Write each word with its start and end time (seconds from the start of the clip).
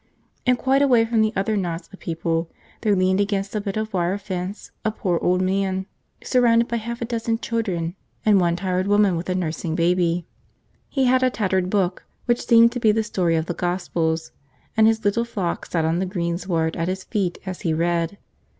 And 0.47 0.57
quite 0.57 0.81
away 0.81 1.05
from 1.05 1.21
the 1.21 1.31
other 1.35 1.55
knots 1.55 1.87
of 1.93 1.99
people, 1.99 2.49
there 2.81 2.95
leaned 2.95 3.21
against 3.21 3.53
a 3.55 3.61
bit 3.61 3.77
of 3.77 3.93
wire 3.93 4.17
fence 4.17 4.71
a 4.83 4.89
poor 4.91 5.19
old 5.21 5.43
man 5.43 5.85
surrounded 6.23 6.67
by 6.67 6.77
half 6.77 7.03
a 7.03 7.05
dozen 7.05 7.37
children 7.37 7.95
and 8.25 8.41
one 8.41 8.55
tired 8.55 8.87
woman 8.87 9.15
with 9.15 9.29
a 9.29 9.35
nursing 9.35 9.75
baby. 9.75 10.25
He 10.89 11.05
had 11.05 11.21
a 11.21 11.29
tattered 11.29 11.69
book, 11.69 12.03
which 12.25 12.47
seemed 12.47 12.71
to 12.71 12.79
be 12.79 12.91
the 12.91 13.03
story 13.03 13.35
of 13.35 13.45
the 13.45 13.53
Gospels, 13.53 14.31
and 14.75 14.87
his 14.87 15.05
little 15.05 15.23
flock 15.23 15.67
sat 15.67 15.85
on 15.85 15.99
the 15.99 16.07
greensward 16.07 16.75
at 16.77 16.87
his 16.87 17.03
feet 17.03 17.37
as 17.45 17.61
he 17.61 17.71
read. 17.71 18.17